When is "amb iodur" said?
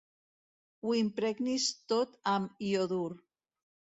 2.33-3.09